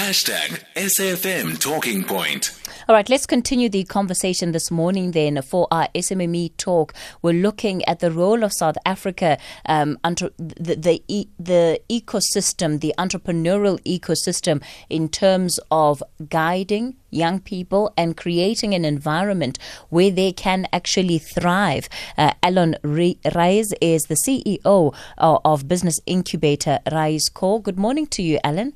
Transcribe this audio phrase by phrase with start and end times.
[0.00, 2.58] Hashtag SAFM Talking Point.
[2.88, 6.94] All right, let's continue the conversation this morning then for our SMME talk.
[7.20, 9.36] We're looking at the role of South Africa,
[9.66, 18.16] um, the, the, the ecosystem, the entrepreneurial ecosystem in terms of guiding young people and
[18.16, 19.58] creating an environment
[19.90, 21.90] where they can actually thrive.
[22.16, 27.60] Uh, Allon Rais is the CEO uh, of business incubator Rise Core.
[27.60, 28.72] Good morning to you, Alan.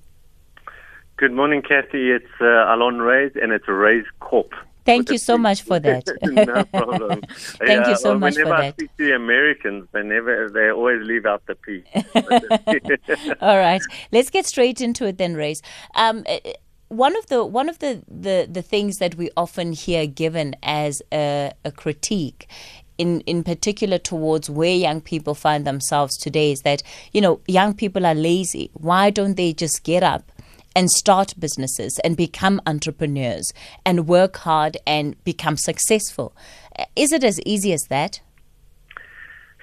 [1.17, 2.11] Good morning, Kathy.
[2.11, 4.53] It's uh, Allon Raiz, and it's Reyes Corp.
[4.85, 6.05] Thank you so much for that.
[6.23, 7.21] no problem.
[7.31, 8.49] Thank yeah, you so well, much for that.
[8.49, 11.85] Whenever I speak to Americans, they never, they always leave out the P.
[13.41, 15.63] All right, let's get straight into it then, Reyes.
[15.95, 16.41] Um, eh,
[16.89, 21.01] one of the one of the, the, the things that we often hear given as
[21.13, 22.49] a, a critique
[22.99, 27.75] in, in particular towards where young people find themselves today is that, you know, young
[27.75, 28.71] people are lazy.
[28.75, 30.31] Why don't they just get up
[30.75, 33.53] and start businesses and become entrepreneurs
[33.85, 36.35] and work hard and become successful.
[36.97, 38.21] Is it as easy as that?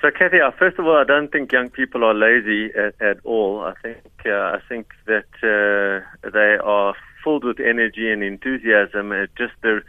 [0.02, 3.17] So, Kathy, uh, first of all, I don't think young people are lazy at, at
[3.23, 3.61] all.
[3.61, 9.11] I think uh, I think that uh, they are filled with energy and enthusiasm.
[9.11, 9.83] It just there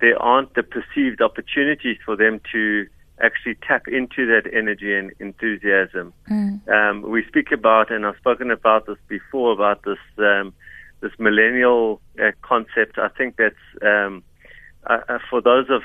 [0.00, 2.86] there aren't the perceived opportunities for them to
[3.22, 6.12] actually tap into that energy and enthusiasm.
[6.30, 6.68] Mm.
[6.68, 10.52] Um, we speak about, and I've spoken about this before, about this um,
[11.00, 12.98] this millennial uh, concept.
[12.98, 14.22] I think that's um,
[14.86, 15.82] uh, uh for those of,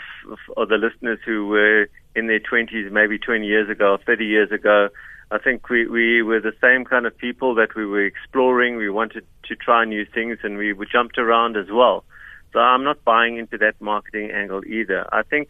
[0.57, 4.89] of the listeners who were in their 20s, maybe 20 years ago, 30 years ago.
[5.31, 8.77] I think we, we were the same kind of people that we were exploring.
[8.77, 12.03] We wanted to try new things, and we, we jumped around as well.
[12.51, 15.07] So I'm not buying into that marketing angle either.
[15.13, 15.49] I think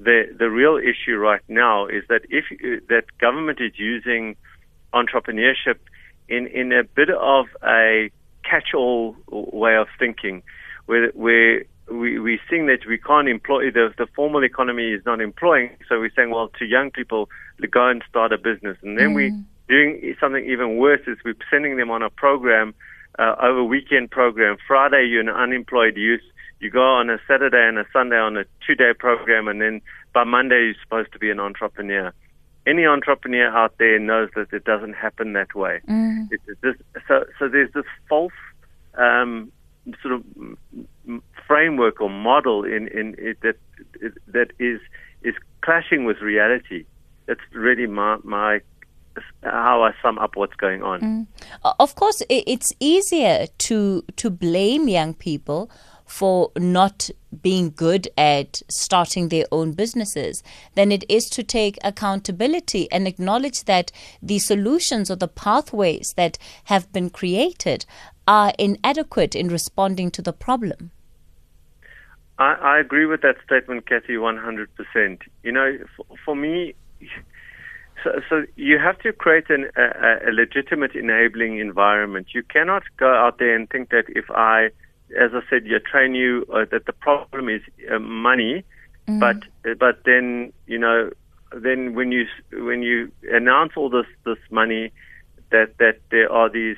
[0.00, 2.44] the the real issue right now is that if
[2.88, 4.36] that government is using
[4.92, 5.78] entrepreneurship
[6.28, 8.10] in in a bit of a
[8.52, 10.42] catch-all way of thinking,
[10.86, 15.20] where where we we're seeing that we can't employ the the formal economy is not
[15.20, 17.28] employing, so we're saying well to young people
[17.70, 19.16] go and start a business, and then mm.
[19.16, 19.24] we
[19.68, 22.74] doing something even worse is we're sending them on a program
[23.18, 24.56] uh, over weekend program.
[24.66, 26.26] Friday you're an unemployed youth
[26.62, 29.80] you go on a Saturday and a Sunday on a two day program, and then
[30.14, 32.12] by Monday you're supposed to be an entrepreneur.
[32.66, 35.80] Any entrepreneur out there knows that it doesn't happen that way.
[35.88, 36.28] Mm.
[36.30, 36.76] It's this,
[37.08, 38.32] so, so there's this false
[38.94, 39.50] um,
[40.00, 40.24] sort of
[41.46, 43.56] framework or model in, in it that
[44.28, 44.80] that is
[45.22, 46.84] is clashing with reality.
[47.26, 48.60] That's really my my
[49.42, 51.00] how I sum up what's going on.
[51.00, 51.26] Mm.
[51.78, 55.70] Of course, it's easier to to blame young people
[56.12, 57.08] for not
[57.40, 60.42] being good at starting their own businesses
[60.74, 63.90] than it is to take accountability and acknowledge that
[64.22, 67.86] the solutions or the pathways that have been created
[68.28, 70.90] are inadequate in responding to the problem.
[72.38, 75.22] I, I agree with that statement, Kathy, 100%.
[75.42, 76.74] You know, for, for me,
[78.04, 82.26] so, so, you have to create an, a, a legitimate enabling environment.
[82.34, 84.70] You cannot go out there and think that if I
[85.20, 88.64] as I said, you train you uh, that the problem is uh, money,
[89.08, 89.18] mm-hmm.
[89.18, 89.36] but
[89.68, 91.10] uh, but then you know
[91.54, 94.92] then when you when you announce all this this money,
[95.50, 96.76] that that there are these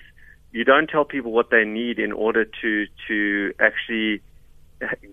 [0.52, 4.22] you don't tell people what they need in order to to actually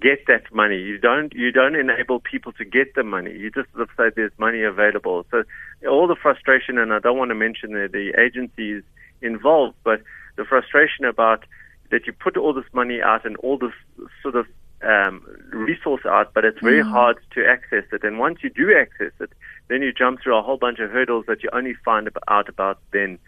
[0.02, 0.78] get that money.
[0.78, 3.32] You don't you don't enable people to get the money.
[3.32, 5.26] You just say there's money available.
[5.32, 5.44] So
[5.90, 8.84] all the frustration, and I don't want to mention the, the agencies
[9.22, 10.02] involved, but
[10.38, 11.46] the frustration about
[11.92, 13.74] that you put all this money out and all this
[14.22, 14.48] sort of
[14.84, 16.90] um, resource out, but it's very mm.
[16.90, 18.04] hard to access it.
[18.04, 19.32] And once you do access it,
[19.68, 22.80] then you jump through a whole bunch of hurdles that you only find out about
[22.92, 23.20] then.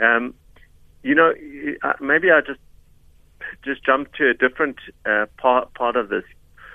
[0.00, 0.34] Um,
[1.02, 1.32] you know,
[2.00, 2.60] maybe I just
[3.62, 6.24] just jump to a different uh, part part of this.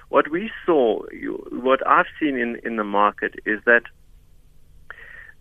[0.09, 1.03] What we saw,
[1.51, 3.83] what I've seen in in the market is that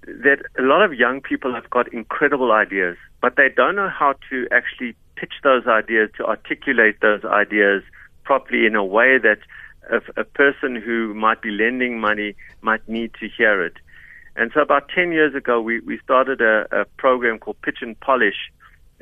[0.06, 4.14] that a lot of young people have got incredible ideas, but they don't know how
[4.30, 7.82] to actually pitch those ideas, to articulate those ideas
[8.24, 9.38] properly in a way that
[9.90, 13.74] a, a person who might be lending money might need to hear it.
[14.36, 17.98] And so about 10 years ago, we, we started a, a program called Pitch and
[18.00, 18.50] Polish,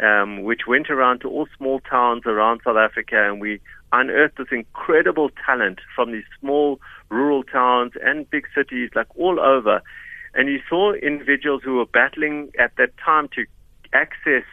[0.03, 3.61] um, which went around to all small towns around South Africa, and we
[3.93, 6.81] unearthed this incredible talent from these small
[7.11, 9.81] rural towns and big cities, like all over.
[10.35, 13.45] And you saw individuals who were battling at that time to
[13.93, 14.45] access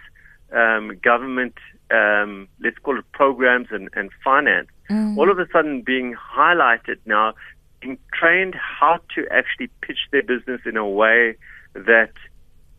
[0.52, 1.56] um, government,
[1.92, 5.18] um, let's call it programs and, and finance, mm.
[5.18, 7.34] all of a sudden being highlighted now,
[7.82, 11.36] being trained how to actually pitch their business in a way
[11.74, 12.12] that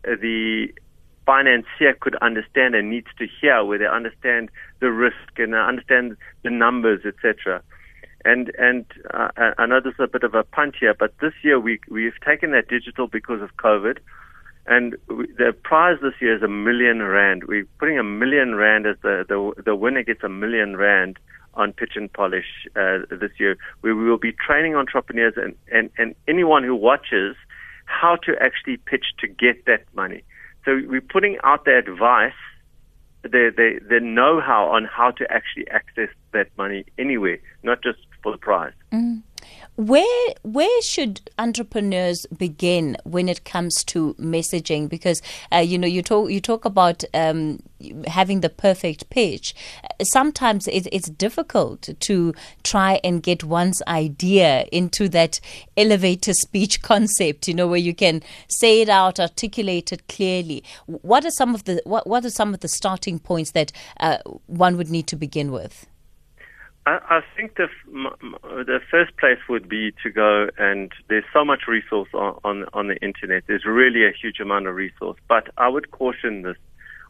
[0.03, 0.67] the
[1.25, 4.49] financier could understand and needs to hear, where they understand
[4.79, 7.61] the risk and understand the numbers, etc.
[8.25, 11.33] And and uh, I know this is a bit of a punt here, but this
[11.43, 13.97] year we we've taken that digital because of COVID,
[14.67, 17.45] and we, the prize this year is a million rand.
[17.45, 21.17] We're putting a million rand as the the, the winner gets a million rand
[21.53, 23.57] on pitch and polish uh, this year.
[23.81, 27.35] Where we will be training entrepreneurs and, and, and anyone who watches
[27.85, 30.23] how to actually pitch to get that money.
[30.65, 32.33] So we're putting out the advice,
[33.23, 38.33] the, the, the know-how on how to actually access that money anywhere, not just for
[38.33, 38.73] the prize.
[38.91, 39.23] Mm.
[39.77, 44.89] Where where should entrepreneurs begin when it comes to messaging?
[44.89, 45.21] Because
[45.53, 47.59] uh, you know you talk you talk about um,
[48.07, 49.53] having the perfect pitch.
[50.01, 52.33] Sometimes it, it's difficult to
[52.63, 55.39] try and get one's idea into that
[55.77, 57.47] elevator speech concept.
[57.47, 60.63] You know where you can say it out, articulate it clearly.
[60.87, 64.17] What are some of the what what are some of the starting points that uh,
[64.47, 65.85] one would need to begin with?
[66.87, 67.67] I, I think the
[68.31, 72.87] the first place would be to go and there's so much resource on, on on
[72.87, 73.43] the internet.
[73.45, 76.55] There's really a huge amount of resource, but I would caution this.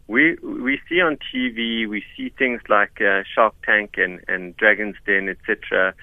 [0.08, 4.96] We we see on TV, we see things like uh, Shark Tank and and Dragon's
[5.06, 5.94] Den, etc.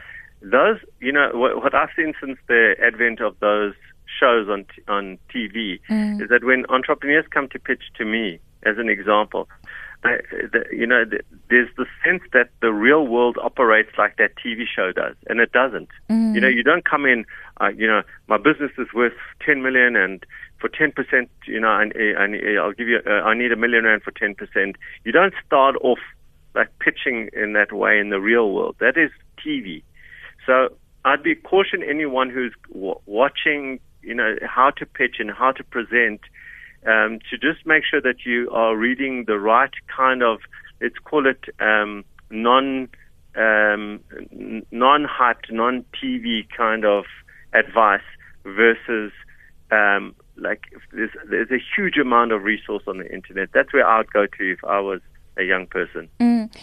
[0.41, 3.75] Those, you know, what, what I've seen since the advent of those
[4.21, 6.23] shows on on TV mm.
[6.23, 9.49] is that when entrepreneurs come to pitch to me, as an example,
[10.05, 14.65] the, you know, the, there's the sense that the real world operates like that TV
[14.67, 15.89] show does, and it doesn't.
[16.11, 16.35] Mm.
[16.35, 17.25] You know, you don't come in,
[17.61, 19.15] uh, you know, my business is worth
[19.45, 20.25] 10 million, and
[20.59, 24.03] for 10%, you know, I, I, I'll give you, uh, I need a million rand
[24.03, 24.75] for 10%.
[25.05, 25.99] You don't start off
[26.55, 28.77] like pitching in that way in the real world.
[28.81, 29.11] That is
[29.45, 29.83] TV.
[30.47, 30.69] So
[31.05, 35.65] I'd be caution anyone who's w- watching, you know, how to pitch and how to
[35.65, 36.21] present
[36.87, 40.41] um, to just make sure that you are reading the right kind of,
[40.81, 42.89] let's call it um, non
[43.37, 44.01] um,
[44.71, 47.05] non hyped, non TV kind of
[47.53, 48.01] advice
[48.45, 49.13] versus
[49.71, 53.51] um, like there's there's a huge amount of resource on the internet.
[53.53, 55.01] That's where I'd go to if I was
[55.37, 56.09] a young person.
[56.21, 56.55] Mm.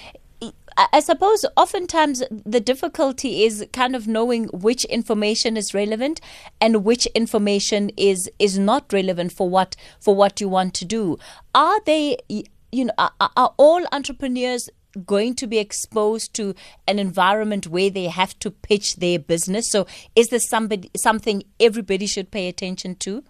[0.78, 6.22] I suppose oftentimes the difficulty is kind of knowing which information is relevant
[6.60, 11.18] and which information is is not relevant for what for what you want to do.
[11.54, 14.70] Are they you know are, are all entrepreneurs
[15.06, 16.54] going to be exposed to
[16.88, 19.70] an environment where they have to pitch their business?
[19.70, 23.24] So is this somebody something everybody should pay attention to?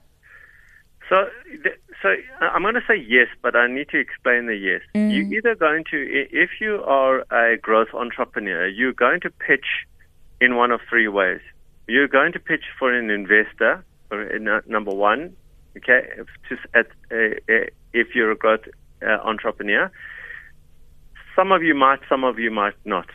[1.10, 1.28] So
[2.02, 4.82] so uh, I'm going to say yes, but I need to explain the yes.
[4.96, 5.12] Mm.
[5.12, 5.98] You're either going to,
[6.32, 9.66] if you are a growth entrepreneur, you're going to pitch
[10.40, 11.42] in one of three ways.
[11.88, 15.36] You're going to pitch for an investor, uh, number one,
[15.78, 16.08] okay,
[16.50, 18.66] just at, uh, uh, if you're a growth
[19.04, 19.92] uh, entrepreneur.
[21.36, 23.08] Some of you might, some of you might not.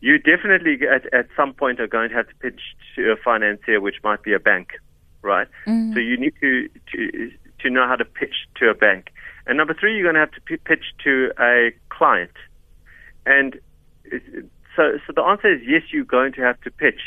[0.00, 2.60] You definitely at, at some point are going to have to pitch
[2.96, 4.70] to a financier, which might be a bank,
[5.22, 5.46] right?
[5.66, 5.92] Mm.
[5.92, 7.30] So you need to, to
[7.62, 9.10] to know how to pitch to a bank.
[9.46, 12.32] And number three, you're going to have to pitch to a client.
[13.26, 13.58] And
[14.76, 17.00] so, so the answer is yes, you're going to have to pitch,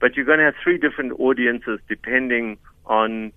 [0.00, 3.32] but you're going to have three different audiences depending on,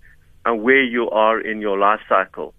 [0.46, 2.54] on where you are in your life cycle.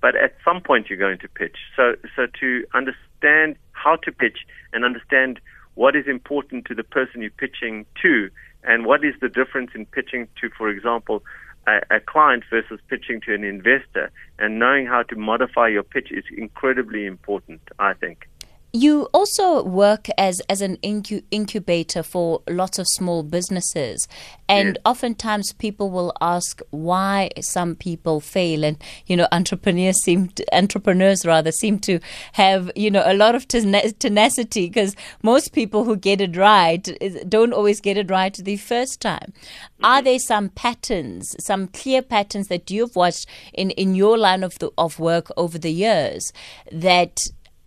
[0.00, 1.56] But at some point, you're going to pitch.
[1.76, 4.38] So, so to understand how to pitch
[4.72, 5.40] and understand
[5.74, 8.28] what is important to the person you're pitching to,
[8.64, 11.22] and what is the difference in pitching to, for example,
[11.66, 16.10] a, a client versus pitching to an investor and knowing how to modify your pitch
[16.10, 18.28] is incredibly important, I think.
[18.74, 24.08] You also work as, as an incu- incubator for lots of small businesses.
[24.48, 24.76] And yes.
[24.86, 28.64] oftentimes people will ask why some people fail.
[28.64, 32.00] And, you know, entrepreneurs seem to, entrepreneurs rather seem to
[32.32, 36.88] have, you know, a lot of tenacity because most people who get it right
[37.28, 39.32] don't always get it right the first time.
[39.34, 39.84] Mm-hmm.
[39.84, 44.58] Are there some patterns, some clear patterns that you've watched in, in your line of,
[44.60, 46.32] the, of work over the years
[46.70, 47.18] that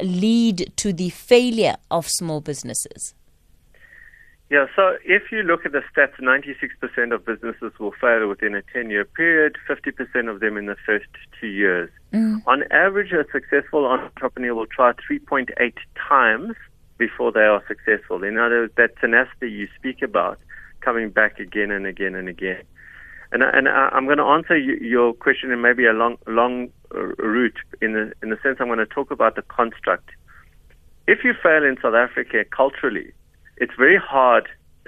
[0.01, 3.13] lead to the failure of small businesses?
[4.49, 8.61] Yeah, so if you look at the stats, 96% of businesses will fail within a
[8.73, 11.07] 10 year period, 50% of them in the first
[11.39, 11.89] two years.
[12.13, 12.43] Mm.
[12.45, 15.73] On average, a successful entrepreneur will try 3.8
[16.07, 16.55] times
[16.97, 18.23] before they are successful.
[18.23, 20.39] In other words, that tenacity you speak about
[20.81, 22.61] coming back again and again and again.
[23.31, 27.57] And, and I'm going to answer your question in maybe a long, long uh, route
[27.81, 30.09] in the, in the sense I'm going to talk about the construct.
[31.07, 33.11] If you fail in South Africa culturally,
[33.57, 34.47] it's very hard.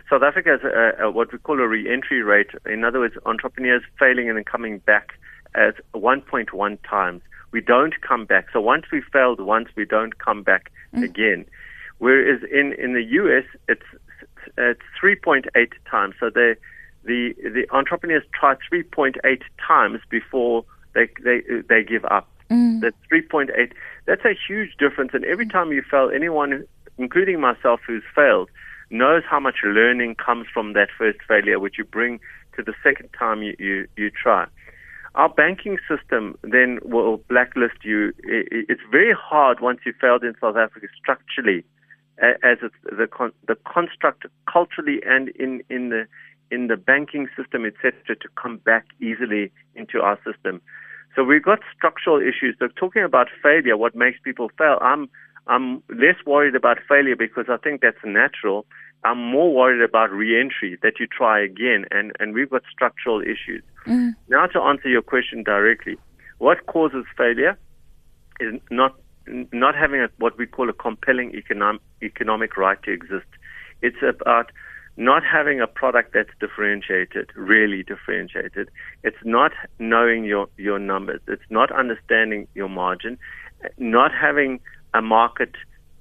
[0.10, 2.50] South Africa has a, a, what we call a re-entry rate.
[2.66, 5.14] In other words, entrepreneurs failing and then coming back
[5.56, 7.22] at 1.1 times.
[7.52, 8.48] we don't come back.
[8.54, 11.04] So once we failed once, we don't come back mm.
[11.04, 11.46] again.
[11.98, 13.82] Whereas in, in the US, it's,
[14.58, 15.46] it's 3.8
[15.90, 16.16] times.
[16.20, 16.56] So the,
[17.08, 19.16] the, the entrepreneurs try 3.8
[19.66, 22.28] times before they, they, they give up.
[22.52, 22.82] Mm.
[22.82, 23.72] That's 3.8.
[24.06, 25.12] That's a huge difference.
[25.14, 26.66] And every time you fail, anyone,
[26.98, 28.50] including myself who's failed,
[28.90, 32.20] knows how much learning comes from that first failure, which you bring
[32.56, 34.46] to the second time you, you, you try.
[35.16, 38.14] Our banking system then will blacklist you.
[38.24, 41.64] It's very hard once you failed in South Africa structurally,
[42.20, 46.08] as it's the con- the construct culturally and in in the
[46.52, 50.62] in the banking system, etc., to come back easily into our system.
[51.16, 52.56] So we've got structural issues.
[52.60, 54.78] So talking about failure, what makes people fail?
[54.82, 55.10] I'm
[55.48, 58.66] I'm less worried about failure because I think that's natural.
[59.04, 63.64] I'm more worried about reentry, that you try again, and, and we've got structural issues.
[63.86, 64.16] Mm.
[64.28, 65.98] Now, to answer your question directly,
[66.40, 67.58] what causes failure
[68.40, 68.96] is not
[69.52, 73.28] not having a, what we call a compelling economic economic right to exist.
[73.82, 74.52] It's about
[74.98, 78.70] not having a product that's differentiated, really differentiated.
[79.04, 81.22] It's not knowing your, your numbers.
[81.28, 83.18] It's not understanding your margin,
[83.78, 84.60] not having
[84.94, 85.52] a market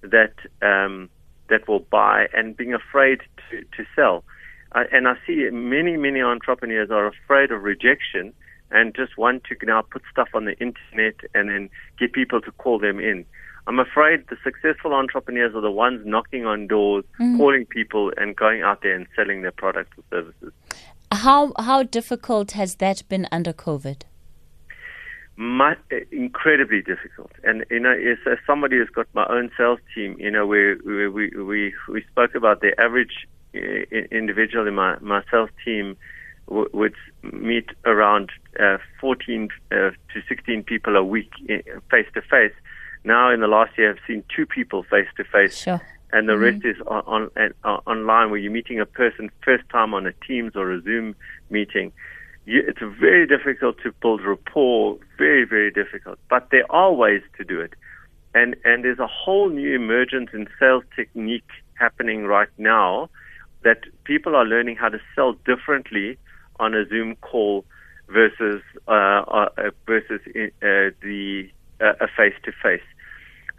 [0.02, 1.10] that um,
[1.48, 4.24] that will buy and being afraid to, to sell.
[4.72, 8.32] Uh, and I see many, many entrepreneurs are afraid of rejection
[8.70, 12.50] and just want to now put stuff on the internet and then get people to
[12.52, 13.24] call them in.
[13.66, 17.36] I'm afraid the successful entrepreneurs are the ones knocking on doors, mm.
[17.36, 20.52] calling people, and going out there and selling their products or services.
[21.12, 24.02] How how difficult has that been under COVID?
[25.38, 25.76] My,
[26.10, 27.30] incredibly difficult.
[27.44, 30.76] And you know, as, as somebody who's got my own sales team, you know, we
[30.76, 33.58] we we we spoke about the average uh,
[34.10, 35.96] individual in my my sales team
[36.48, 36.94] w- would
[37.32, 41.30] meet around uh, 14 uh, to 16 people a week
[41.90, 42.54] face to face.
[43.06, 45.56] Now, in the last year, I've seen two people face to face,
[46.12, 46.42] and the mm-hmm.
[46.42, 50.12] rest is on, on, on, online, where you're meeting a person first time on a
[50.26, 51.14] Teams or a Zoom
[51.48, 51.92] meeting
[52.46, 56.18] you, it's very difficult to build rapport, very, very difficult.
[56.30, 57.74] But there are ways to do it.
[58.34, 63.10] And, and there's a whole new emergence in sales technique happening right now
[63.64, 66.18] that people are learning how to sell differently
[66.60, 67.64] on a Zoom call
[68.08, 69.48] versus uh, uh,
[69.84, 72.82] versus uh, the uh, a face to face.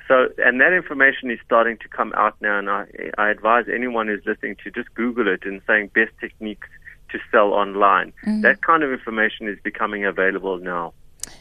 [0.08, 2.86] So, and that information is starting to come out now, and I,
[3.18, 6.68] I advise anyone who's listening to just Google it and saying best techniques
[7.10, 8.14] to sell online.
[8.26, 8.42] Mm-hmm.
[8.42, 10.94] That kind of information is becoming available now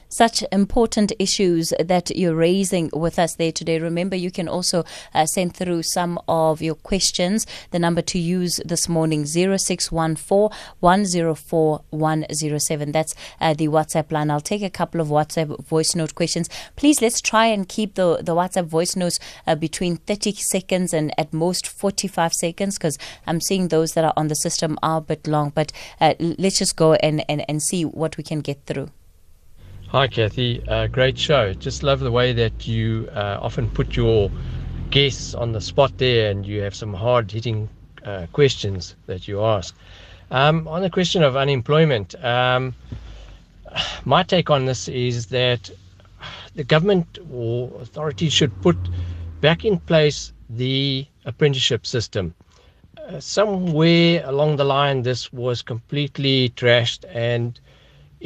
[0.09, 3.79] such important issues that you're raising with us there today.
[3.79, 4.85] Remember, you can also
[5.15, 7.47] uh, send through some of your questions.
[7.71, 12.93] The number to use this morning, 0614 104 107.
[12.93, 14.31] That's uh, the WhatsApp line.
[14.31, 16.49] I'll take a couple of WhatsApp voice note questions.
[16.77, 21.13] Please, let's try and keep the, the WhatsApp voice notes uh, between 30 seconds and
[21.19, 25.01] at most 45 seconds because I'm seeing those that are on the system are a
[25.01, 25.51] bit long.
[25.55, 28.91] But uh, let's just go and, and, and see what we can get through.
[29.91, 30.61] Hi, Kathy.
[30.67, 31.55] Uh, great show.
[31.55, 34.33] Just love the way that you uh, often put your
[34.91, 37.69] guests on the spot there and you have some hard hitting
[38.05, 39.77] uh, questions that you ask.
[40.33, 42.75] Um, on the question of unemployment, um,
[44.05, 45.71] my take on this is that
[46.57, 48.77] the government or authorities should put
[49.41, 52.35] back in place the apprenticeship system.
[53.07, 57.61] Uh, somewhere along the line, this was completely trashed and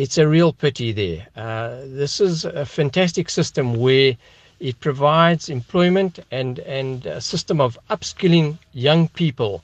[0.01, 1.27] it's a real pity there.
[1.37, 4.17] Uh, this is a fantastic system where
[4.59, 9.63] it provides employment and, and a system of upskilling young people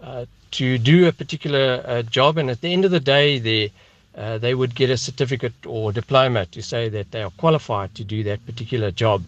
[0.00, 2.38] uh, to do a particular uh, job.
[2.38, 3.72] And at the end of the day, they,
[4.16, 8.02] uh, they would get a certificate or diploma to say that they are qualified to
[8.02, 9.22] do that particular job.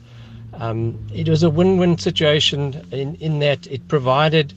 [0.55, 4.53] Um, it was a win win situation in, in that it provided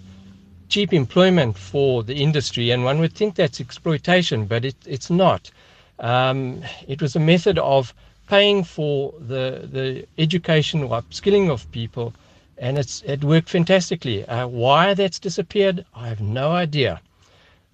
[0.70, 5.52] cheap employment for the industry, and one would think that's exploitation, but it, it's not.
[6.00, 7.94] Um, it was a method of
[8.28, 12.14] paying for the the education or upskilling of people,
[12.58, 14.26] and it's it worked fantastically.
[14.26, 17.02] Uh, why that's disappeared, I have no idea.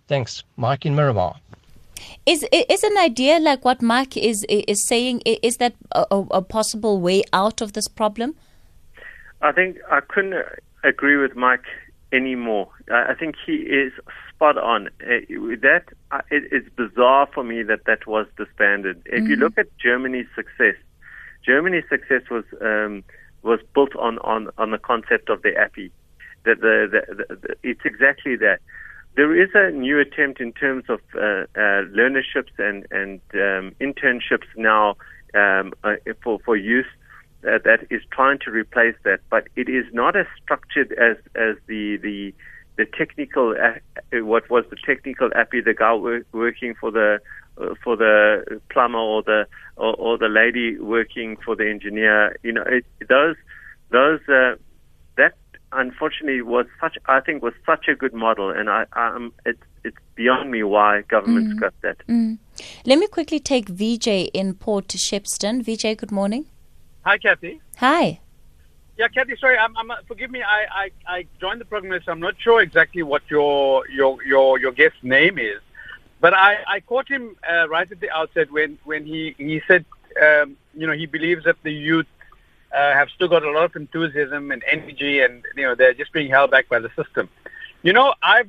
[0.08, 1.36] Thanks, Mike in Miramar.
[2.26, 5.22] Is is an idea like what Mike is is saying?
[5.26, 8.36] Is that a, a possible way out of this problem?
[9.42, 10.36] I think I couldn't
[10.84, 11.66] agree with Mike
[12.14, 12.70] anymore.
[12.92, 13.92] I think he is
[14.30, 14.88] spot on.
[15.02, 15.26] Uh,
[15.62, 19.02] that uh, it's bizarre for me that that was disbanded.
[19.06, 19.30] If mm-hmm.
[19.32, 20.76] you look at Germany's success,
[21.46, 23.04] Germany's success was um,
[23.42, 25.92] was built on, on, on the concept of the appy.
[26.46, 28.60] That the, the, the, it's exactly that.
[29.16, 34.48] There is a new attempt in terms of uh, uh, learnerships and and um, internships
[34.58, 34.96] now
[35.36, 36.88] um, uh, for for youth
[37.46, 41.56] uh, that is trying to replace that, but it is not as structured as as
[41.68, 42.34] the the
[42.78, 47.20] the technical uh, what was the technical appy the guy work, working for the
[47.58, 49.46] uh, for the plumber or the
[49.78, 53.36] or, or, the lady working for the engineer you know it, those
[53.92, 54.56] those uh,
[55.18, 55.34] that
[55.72, 59.98] unfortunately was such I think was such a good model and I um it's it's
[60.16, 61.60] beyond me why governments mm.
[61.60, 61.98] got that.
[62.08, 62.38] Mm.
[62.86, 65.62] Let me quickly take VJ in Port Shepstone.
[65.62, 66.46] VJ, good morning.
[67.06, 67.60] Hi, Kathy.
[67.78, 68.20] Hi.
[68.98, 69.36] Yeah, Kathy.
[69.38, 70.42] Sorry, I'm, I'm, forgive me.
[70.42, 74.60] I, I, I joined the program, so I'm not sure exactly what your your your
[74.60, 75.60] your guest's name is,
[76.22, 79.84] but I, I caught him uh, right at the outset when when he he said,
[80.22, 82.06] um, you know, he believes that the youth
[82.74, 86.14] uh, have still got a lot of enthusiasm and energy, and you know, they're just
[86.14, 87.28] being held back by the system.
[87.82, 88.44] You know, I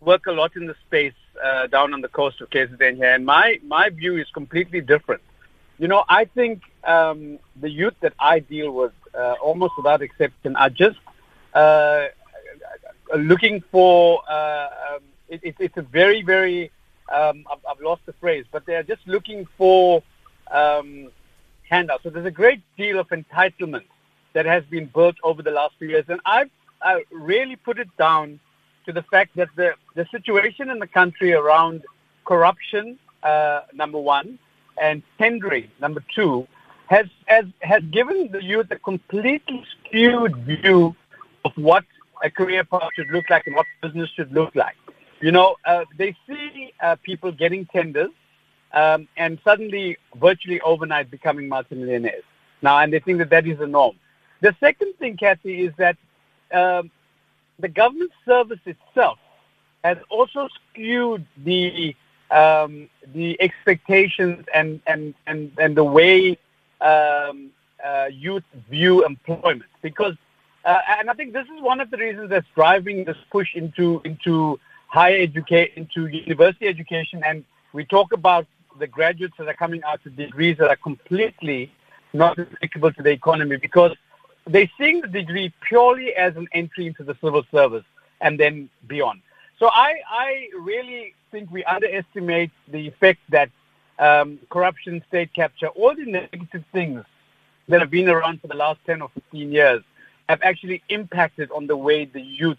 [0.00, 3.24] work a lot in the space uh, down on the coast of KZN here, and
[3.24, 5.22] my my view is completely different.
[5.82, 10.54] You know, I think um, the youth that I deal with, uh, almost without exception,
[10.54, 11.00] are just
[11.54, 12.04] uh,
[13.16, 14.22] looking for.
[14.30, 16.70] Uh, um, it, it, it's a very, very.
[17.12, 20.04] Um, I've, I've, lost the phrase, but they are just looking for
[20.52, 21.10] um,
[21.68, 22.04] handouts.
[22.04, 23.86] So there's a great deal of entitlement
[24.34, 27.88] that has been built over the last few years, and I've I really put it
[27.96, 28.38] down
[28.86, 31.82] to the fact that the the situation in the country around
[32.24, 34.38] corruption, uh, number one,
[34.80, 36.46] and tendering, number two,
[36.88, 40.94] has, has, has given the youth a completely skewed view
[41.44, 41.84] of what
[42.22, 44.76] a career path should look like and what business should look like.
[45.20, 48.10] You know, uh, they see uh, people getting tenders
[48.72, 52.24] um, and suddenly, virtually overnight, becoming multimillionaires.
[52.62, 53.96] Now, and they think that that is the norm.
[54.40, 55.96] The second thing, Kathy, is that
[56.52, 56.90] um,
[57.58, 59.18] the government service itself
[59.84, 61.94] has also skewed the
[62.32, 66.38] um, the expectations and, and, and, and the way
[66.80, 67.50] um,
[67.84, 69.70] uh, youth view employment.
[69.82, 70.14] Because,
[70.64, 74.00] uh, and I think this is one of the reasons that's driving this push into,
[74.04, 77.22] into higher education, into university education.
[77.24, 78.46] And we talk about
[78.78, 81.70] the graduates that are coming out with degrees that are completely
[82.12, 83.96] not applicable to the economy because
[84.46, 87.84] they're seeing the degree purely as an entry into the civil service
[88.20, 89.20] and then beyond.
[89.62, 93.48] So I, I really think we underestimate the effect that
[94.00, 97.04] um, corruption, state capture, all the negative things
[97.68, 99.84] that have been around for the last 10 or 15 years
[100.28, 102.58] have actually impacted on the way the youth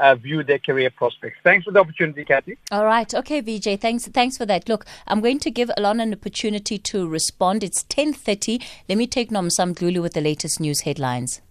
[0.00, 1.36] uh, view their career prospects.
[1.44, 2.56] Thanks for the opportunity, Kathy.
[2.72, 3.12] All right.
[3.14, 3.78] Okay, VJ.
[3.78, 4.08] Thanks.
[4.08, 4.70] Thanks for that.
[4.70, 7.62] Look, I'm going to give Allon an opportunity to respond.
[7.62, 8.64] It's 10:30.
[8.88, 11.42] Let me take Nomsam Dluli with the latest news headlines.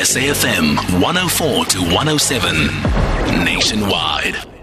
[0.00, 4.59] SAFM 104 to 107 nationwide.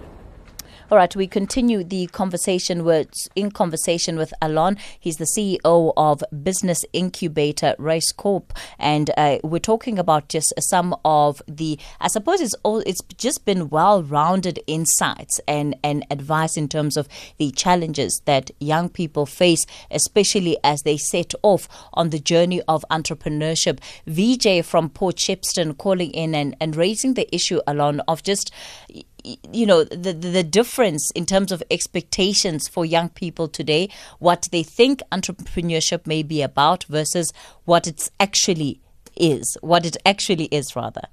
[0.89, 4.77] All right, we continue the conversation with in conversation with Allon.
[4.97, 11.41] He's the CEO of Business Incubator Raizcorp, and uh, we're talking about just some of
[11.45, 11.77] the.
[11.99, 12.79] I suppose it's all.
[12.85, 18.87] It's just been well-rounded insights and and advice in terms of the challenges that young
[18.87, 23.81] people face, especially as they set off on the journey of entrepreneurship.
[24.07, 28.53] VJ from Port Shepstone calling in and and raising the issue, Allon, of just
[29.51, 34.63] you know the the difference in terms of expectations for young people today, what they
[34.63, 37.33] think entrepreneurship may be about versus
[37.65, 38.79] what it's actually
[39.15, 41.07] is, what it actually is rather.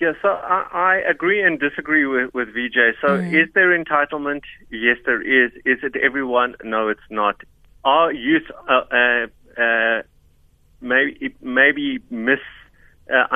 [0.00, 2.96] Yeah, so I, I agree and disagree with, with VJ.
[3.02, 3.34] So mm.
[3.34, 4.42] is there entitlement?
[4.70, 5.52] Yes, there is.
[5.66, 6.56] Is it everyone?
[6.64, 7.36] No, it's not.
[7.84, 9.26] Our youth uh, uh,
[9.62, 10.02] uh,
[10.80, 12.40] maybe maybe miss
[13.12, 13.26] uh,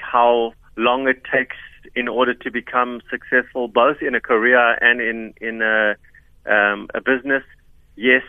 [0.00, 1.56] how long it takes
[1.94, 5.96] in order to become successful, both in a career and in in a,
[6.46, 7.42] um, a business.
[7.96, 8.22] Yes,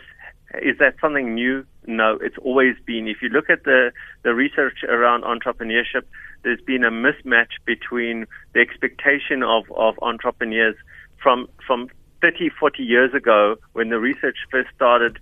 [0.62, 1.64] is that something new?
[1.86, 3.08] No, it's always been.
[3.08, 3.92] If you look at the
[4.22, 6.04] the research around entrepreneurship,
[6.42, 10.76] there's been a mismatch between the expectation of of entrepreneurs
[11.22, 11.88] from from
[12.22, 15.18] 30, 40 years ago when the research first started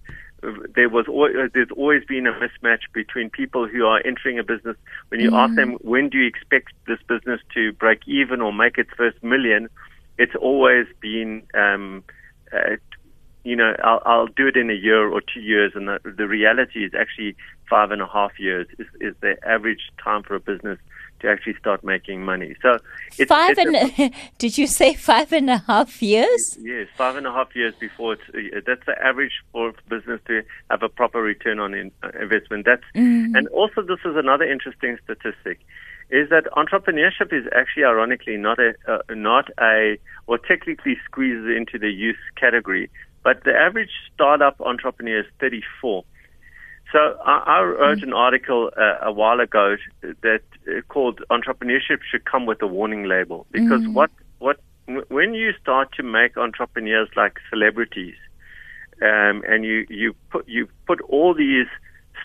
[0.75, 1.07] there was
[1.53, 4.77] there's always been a mismatch between people who are entering a business.
[5.09, 5.39] When you mm.
[5.39, 9.23] ask them when do you expect this business to break even or make its first
[9.23, 9.69] million,
[10.19, 12.05] it's always been um,
[12.53, 12.77] uh,
[13.45, 16.27] you know I'll, I'll do it in a year or two years, and the, the
[16.27, 17.37] reality is actually
[17.69, 20.79] five and a half years is, is the average time for a business
[21.25, 22.55] to actually start making money.
[22.63, 22.79] So
[23.19, 26.57] it's, five it's and a, did you say five and a half years?
[26.61, 30.43] Yes, five and a half years before it's uh, that's the average for business to
[30.71, 32.67] have a proper return on in, uh, investment.
[32.67, 33.37] That's mm.
[33.37, 35.61] and also this is another interesting statistic
[36.11, 41.79] is that entrepreneurship is actually ironically not a uh, not a or technically squeezes into
[41.79, 42.91] the youth category
[43.25, 46.05] but the average startup entrepreneur is 34.
[46.95, 52.25] So I, I wrote an article uh, a while ago that uh, called "Entrepreneurship should
[52.25, 53.95] come with a warning label" because mm.
[53.95, 54.61] what what
[55.09, 58.15] when you start to make entrepreneurs like celebrities,
[59.03, 61.67] um, and you you put you put all these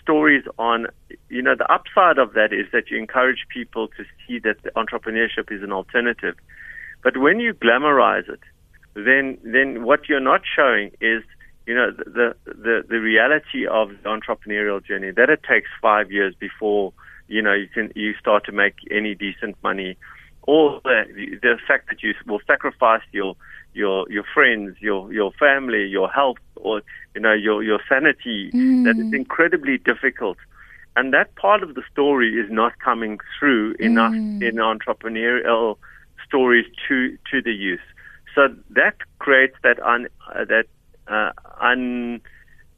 [0.00, 0.86] stories on,
[1.28, 5.50] you know, the upside of that is that you encourage people to see that entrepreneurship
[5.50, 6.36] is an alternative.
[7.02, 8.40] But when you glamorize it,
[8.94, 11.24] then then what you're not showing is
[11.66, 16.34] you know the the the reality of the entrepreneurial journey that it takes five years
[16.34, 16.92] before
[17.28, 19.96] you know you can you start to make any decent money
[20.42, 23.36] or the the fact that you will sacrifice your
[23.74, 26.82] your your friends your your family your health or
[27.14, 28.84] you know your your sanity mm.
[28.84, 30.38] that is incredibly difficult
[30.96, 34.42] and that part of the story is not coming through enough mm.
[34.42, 35.76] in entrepreneurial
[36.26, 37.80] stories to to the youth
[38.34, 40.66] so that creates that un, uh, that
[41.10, 41.32] uh,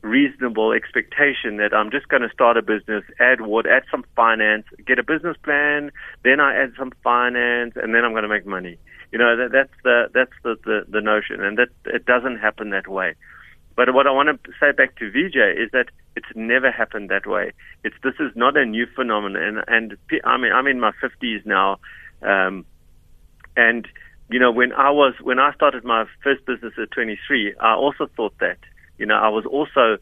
[0.02, 4.64] unreasonable expectation that I'm just going to start a business, add what, add some finance,
[4.86, 5.92] get a business plan,
[6.24, 8.78] then I add some finance, and then I'm going to make money.
[9.12, 12.70] You know, that, that's the that's the, the the notion, and that it doesn't happen
[12.70, 13.14] that way.
[13.76, 17.26] But what I want to say back to Vijay is that it's never happened that
[17.26, 17.52] way.
[17.84, 21.44] It's this is not a new phenomenon, and, and I mean I'm in my 50s
[21.44, 21.78] now,
[22.22, 22.64] um,
[23.56, 23.86] and
[24.32, 28.08] you know, when I was when I started my first business at 23, I also
[28.16, 28.58] thought that.
[28.98, 29.98] You know, I was also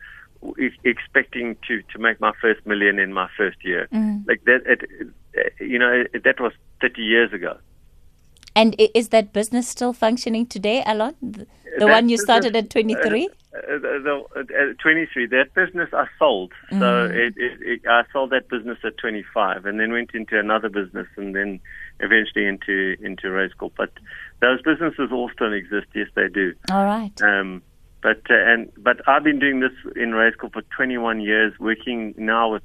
[0.85, 3.89] expecting to to make my first million in my first year.
[3.93, 4.27] Mm.
[4.27, 5.11] Like that, it,
[5.61, 7.57] you know, it, that was 30 years ago.
[8.57, 11.15] And is that business still functioning today, Allon?
[11.23, 11.47] The,
[11.79, 13.29] the one you started at 23?
[13.29, 15.27] Uh, uh, the, uh, 23.
[15.27, 16.53] That business I sold.
[16.73, 16.81] Mm.
[16.81, 21.07] So it, it, I sold that business at 25 and then went into another business
[21.17, 21.61] and then
[22.01, 23.73] eventually into into Raizcorp.
[23.77, 23.93] But
[24.41, 25.87] those businesses all still exist.
[25.95, 26.55] Yes, they do.
[26.71, 27.13] All right.
[27.23, 27.63] Um,
[28.03, 32.53] but uh, and but I've been doing this in Raizcorp for 21 years, working now
[32.53, 32.63] with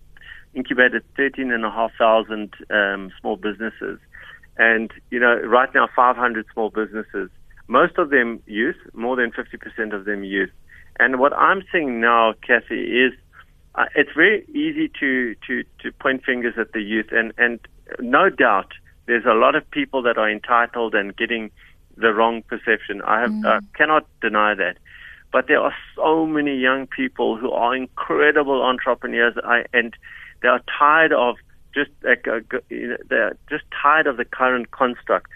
[0.54, 4.00] incubated 13,500 um, small businesses,
[4.58, 7.30] and you know right now 500 small businesses.
[7.68, 10.52] Most of them youth, more than 50% of them youth.
[11.00, 13.14] And what I'm seeing now, Kathy, is
[13.74, 17.60] uh, it's very easy to, to, to point fingers at the youth, and, and
[18.00, 18.72] no doubt
[19.06, 21.52] there's a lot of people that are entitled and getting
[21.98, 23.02] the wrong perception.
[23.04, 23.46] I have, mm.
[23.46, 24.78] uh, cannot deny that.
[25.32, 29.94] But there are so many young people who are incredible entrepreneurs, I, and
[30.42, 31.36] they are tired of
[31.74, 32.40] just like, uh,
[32.70, 35.32] they're just tired of the current construct.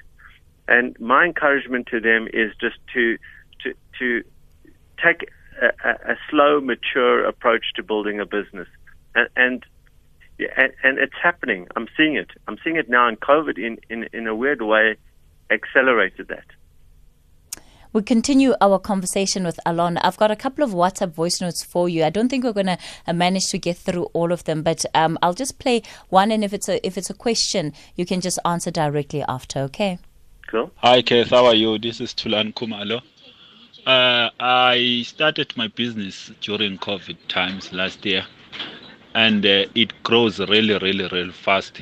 [0.68, 3.18] And my encouragement to them is just to
[3.64, 4.24] to to
[5.04, 5.30] take
[5.62, 8.68] a, a slow, mature approach to building a business,
[9.16, 9.66] and, and
[10.58, 11.68] and, and it's happening.
[11.76, 12.30] I'm seeing it.
[12.48, 14.96] I'm seeing it now, and COVID, in, in, in a weird way,
[15.50, 16.46] accelerated that.
[17.92, 19.98] We continue our conversation with Allon.
[19.98, 22.04] I've got a couple of WhatsApp voice notes for you.
[22.04, 24.86] I don't think we're going to uh, manage to get through all of them, but
[24.94, 28.22] um, I'll just play one, and if it's a if it's a question, you can
[28.22, 29.62] just answer directly after.
[29.62, 29.98] Okay.
[30.48, 30.72] Cool.
[30.78, 31.30] Hi, Keith.
[31.30, 31.80] How are you?
[31.80, 33.02] This is Tulan Kumalo.
[33.88, 38.26] Uh, I started my business during COVID times last year
[39.16, 41.82] and uh, it grows really, really, really fast.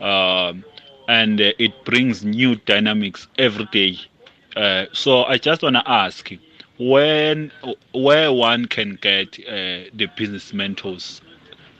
[0.00, 0.64] Um,
[1.08, 3.98] and uh, it brings new dynamics every day.
[4.56, 6.30] Uh, so I just want to ask
[6.78, 7.50] when
[7.92, 11.20] where one can get uh, the business mentors,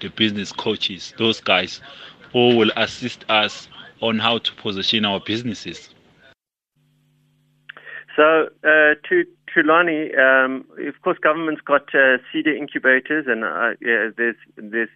[0.00, 1.80] the business coaches, those guys
[2.32, 3.68] who will assist us
[4.00, 5.90] on how to position our businesses.
[8.16, 9.24] So uh, to
[9.56, 14.90] Tulani, um, of course, government's got uh, Seda incubators, and uh, yeah, there's there's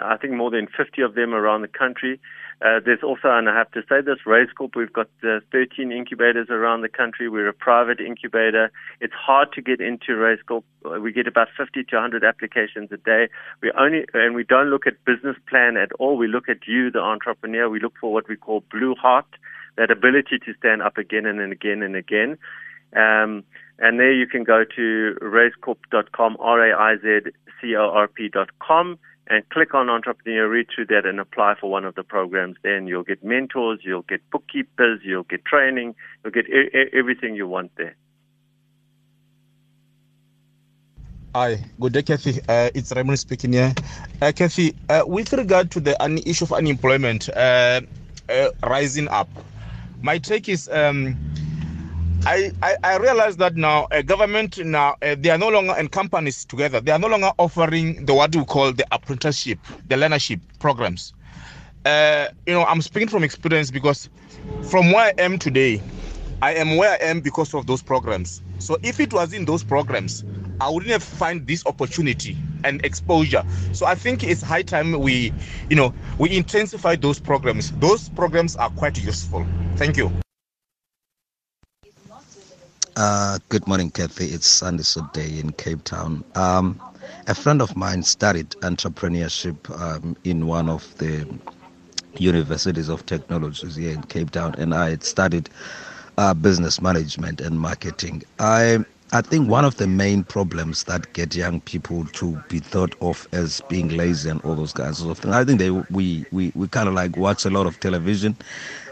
[0.00, 2.20] I think more than 50 of them around the country.
[2.62, 6.48] Uh, there's also, and I have to say this, Raizcorp, we've got uh, 13 incubators
[6.48, 7.28] around the country.
[7.28, 8.70] We're a private incubator.
[9.00, 10.62] It's hard to get into Raizcorp.
[11.00, 13.28] We get about 50 to 100 applications a day.
[13.62, 16.16] We only, and we don't look at business plan at all.
[16.16, 17.68] We look at you, the entrepreneur.
[17.68, 19.26] We look for what we call blue heart,
[19.76, 22.38] that ability to stand up again and again and again.
[22.94, 23.44] Um,
[23.78, 31.04] and there you can go to raizcorp.com, R-A-I-Z-C-O-R-P.com, and click on entrepreneur, read through that
[31.04, 32.56] and apply for one of the programs.
[32.62, 37.48] Then you'll get mentors, you'll get bookkeepers, you'll get training, you'll get e- everything you
[37.48, 37.96] want there.
[41.34, 42.40] Hi, good day, Kathy.
[42.48, 43.74] Uh, it's Raymond speaking here.
[44.22, 47.82] Uh, Kathy, uh, with regard to the un- issue of unemployment uh,
[48.30, 49.28] uh, rising up,
[50.00, 51.14] my take is um,
[52.26, 55.92] I, I, I realize that now a government now uh, they are no longer and
[55.92, 60.40] companies together they are no longer offering the what we call the apprenticeship the learnership
[60.58, 61.14] programs
[61.84, 64.10] uh, you know i'm speaking from experience because
[64.68, 65.80] from where i am today
[66.42, 69.62] i am where i am because of those programs so if it was in those
[69.62, 70.24] programs
[70.58, 72.34] I wouldn't have find this opportunity
[72.64, 73.44] and exposure.
[73.74, 75.30] So I think it's high time we,
[75.68, 77.72] you know, we intensify those programs.
[77.72, 79.46] Those programs are quite useful.
[79.76, 80.10] Thank you.
[82.96, 84.26] Uh, good morning, Kathy.
[84.26, 86.24] It's Sunday Day in Cape Town.
[86.34, 86.80] Um,
[87.26, 91.28] a friend of mine studied entrepreneurship um, in one of the
[92.18, 95.50] universities of technologies here in Cape Town, and I had studied
[96.18, 98.22] uh, business management and marketing.
[98.38, 102.94] I I think one of the main problems that get young people to be thought
[103.02, 105.34] of as being lazy and all those kinds of things.
[105.34, 108.36] I think they we we, we kind of like watch a lot of television,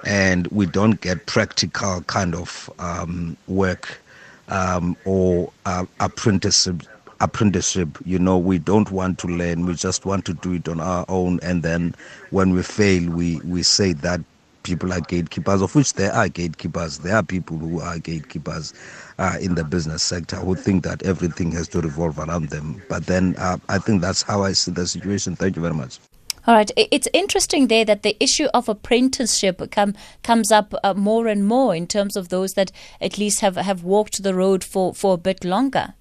[0.04, 4.00] and we don't get practical kind of um, work
[4.48, 6.82] um, or uh, apprenticeship
[7.20, 7.88] apprenticeship.
[8.04, 9.66] You know we don't want to learn.
[9.66, 11.40] We just want to do it on our own.
[11.42, 11.94] And then
[12.30, 14.20] when we fail we we say that
[14.62, 16.98] people are gatekeepers of which there are gatekeepers.
[16.98, 18.74] There are people who are gatekeepers
[19.18, 22.82] uh, in the business sector who think that everything has to revolve around them.
[22.88, 25.36] But then uh, i think that's how i see the situation.
[25.36, 25.98] Thank you very much
[26.46, 26.70] all right.
[26.76, 31.74] It's interesting there that the issue of apprenticeship come, comes up uh, more and more
[31.74, 35.18] in terms of those that at least have, have walked the road for, for a
[35.18, 35.94] bit longer.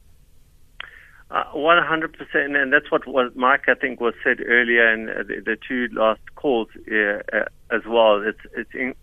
[1.31, 5.41] Uh, 100%, and that's what was Mike, I think, was said earlier in uh, the,
[5.43, 8.21] the, two last calls uh, uh, as well.
[8.21, 8.93] It's, it's in,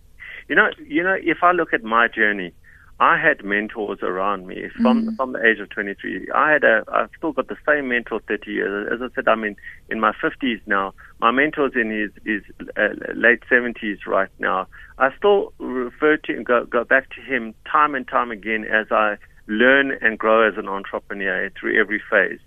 [0.46, 2.52] you know, you know, if I look at my journey,
[3.00, 5.16] I had mentors around me from mm.
[5.16, 6.28] from the age of 23.
[6.34, 8.92] I had a I've still got the same mentor 30 years.
[8.92, 9.56] As I said, I'm in
[9.88, 10.92] in my 50s now.
[11.18, 12.42] My mentor's in his his
[12.76, 14.66] uh, late 70s right now.
[14.98, 19.16] I still refer to go go back to him time and time again as I
[19.46, 22.38] learn and grow as an entrepreneur through every phase.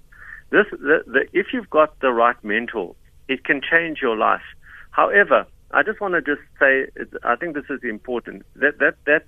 [0.51, 2.95] This the, the, if you've got the right mentor,
[3.27, 4.45] it can change your life.
[4.91, 6.85] However, I just want to just say
[7.23, 9.25] I think this is important that that that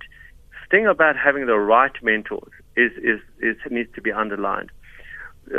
[0.70, 4.70] thing about having the right mentors is, is, is needs to be underlined.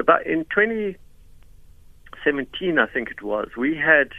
[0.05, 4.11] But in 2017, I think it was, we had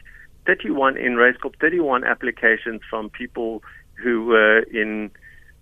[0.46, 3.62] 31 in Raizcorp, 31 applications from people
[4.02, 5.10] who were in,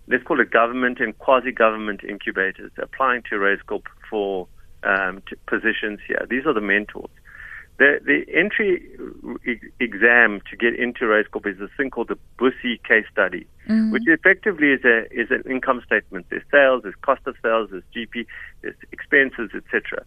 [0.07, 4.47] let's call it government and quasi-government incubators applying to Raizcorp for
[4.83, 6.25] um, positions here.
[6.29, 7.09] These are the mentors.
[7.79, 8.89] The, the entry
[9.79, 13.91] exam to get into Raizcorp is a thing called the Busse case study, mm-hmm.
[13.91, 16.25] which effectively is a is an income statement.
[16.29, 18.25] There's sales, there's cost of sales, there's GP,
[18.61, 20.03] there's expenses, etc.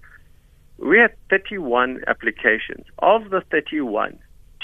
[0.79, 2.87] We had 31 applications.
[2.99, 4.19] Of the 31,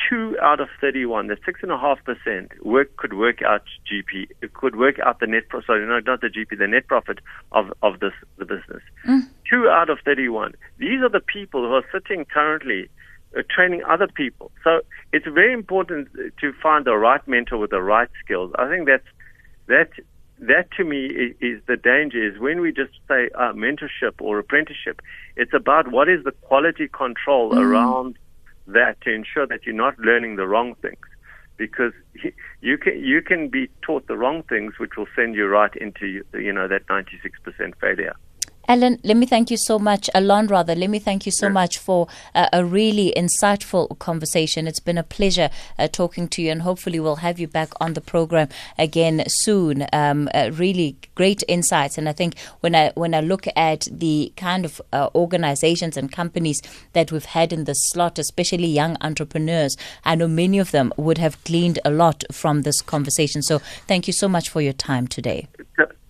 [0.08, 4.28] two out of 31, the six and a half percent, work could work out GP.
[4.42, 5.66] It could work out the net profit.
[5.66, 7.18] Sorry, no, not the GP, the net profit
[7.52, 8.82] of of this the business.
[9.06, 9.28] Mm.
[9.50, 10.54] Two out of 31.
[10.78, 12.88] These are the people who are sitting currently
[13.36, 14.50] uh, training other people.
[14.64, 14.80] So
[15.12, 16.08] it's very important
[16.40, 18.52] to find the right mentor with the right skills.
[18.58, 19.06] I think that's
[19.66, 19.90] that
[20.38, 24.38] that to me is, is the danger is when we just say uh, mentorship or
[24.38, 25.00] apprenticeship.
[25.36, 27.60] It's about what is the quality control mm-hmm.
[27.60, 28.18] around
[28.66, 31.06] that to ensure that you're not learning the wrong things.
[31.56, 31.92] Because
[32.60, 36.22] you can you can be taught the wrong things which will send you right into
[36.34, 38.14] you know that 96% failure
[38.68, 40.10] Alan, let me thank you so much.
[40.12, 44.66] Allon, rather, let me thank you so much for uh, a really insightful conversation.
[44.66, 47.94] It's been a pleasure uh, talking to you, and hopefully, we'll have you back on
[47.94, 49.86] the program again soon.
[49.92, 54.32] Um, uh, really great insights, and I think when I when I look at the
[54.36, 56.60] kind of uh, organizations and companies
[56.92, 61.18] that we've had in this slot, especially young entrepreneurs, I know many of them would
[61.18, 63.42] have gleaned a lot from this conversation.
[63.42, 65.46] So, thank you so much for your time today.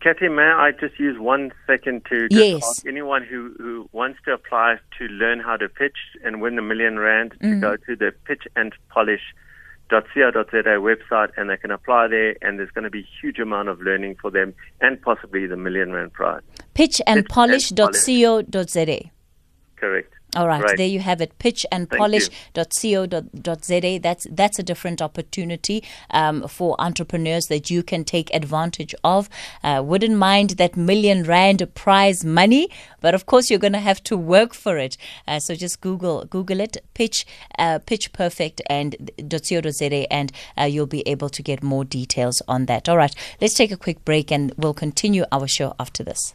[0.07, 2.63] Kathy, may I just use one second to yes.
[2.63, 6.63] ask anyone who, who wants to apply to learn how to pitch and win a
[6.63, 7.55] million rand mm.
[7.55, 9.35] to go to the pitch and polish
[9.91, 13.69] .co.za website and they can apply there and there's going to be a huge amount
[13.69, 16.43] of learning for them and possibly the million rand prize.
[16.75, 17.19] Pitch and.
[19.75, 20.13] Correct.
[20.37, 21.39] All right, right, there you have it.
[21.39, 23.99] Pitchandpolish.co.za.
[24.01, 29.31] That's that's a different opportunity um, for entrepreneurs that you can take advantage of.
[29.65, 32.69] Uh, wouldn't mind that million rand prize money,
[33.01, 34.99] but of course you're going to have to work for it.
[35.27, 37.25] Uh, so just Google Google it, pitch
[37.59, 42.67] uh, pitch perfect and .co.za, and uh, you'll be able to get more details on
[42.67, 42.89] that.
[42.89, 46.35] All right, let's take a quick break and we'll continue our show after this.